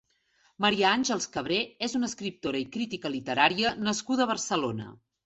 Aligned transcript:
Maria 0.63 0.85
Àngels 0.91 1.27
Cabré 1.35 1.59
és 1.87 1.93
una 1.99 2.09
escriptora 2.11 2.61
i 2.63 2.67
crítica 2.77 3.13
literària 3.17 3.75
nascuda 3.89 4.25
a 4.27 4.29
Barcelona. 4.33 4.89